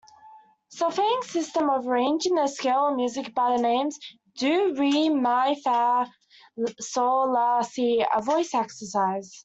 [0.69, 3.99] Solfaing system of arranging the scale of music by the names
[4.35, 6.11] do, re, mi, fa,
[6.79, 9.31] sol, la, si a voice exercise.